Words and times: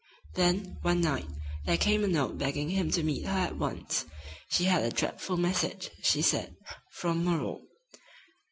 Then, 0.33 0.79
one 0.81 0.99
night, 1.01 1.27
there 1.67 1.77
came 1.77 2.03
a 2.03 2.07
note 2.07 2.39
begging 2.39 2.71
him 2.71 2.89
to 2.89 3.03
meet 3.03 3.23
her 3.27 3.37
at 3.37 3.57
once. 3.59 4.05
She 4.49 4.63
had 4.63 4.81
a 4.81 4.89
dreadful 4.89 5.37
message, 5.37 5.91
she 6.01 6.23
said, 6.23 6.55
from 6.91 7.23
"Moreau." 7.23 7.61